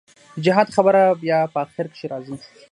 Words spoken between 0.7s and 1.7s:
خبره بيا په